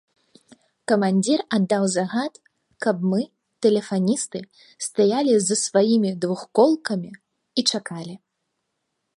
[0.91, 2.33] Камандзір аддаў загад,
[2.85, 3.21] каб мы,
[3.65, 4.39] тэлефаністы,
[4.89, 8.15] стаялі з сваімі двухколкамі і чакалі.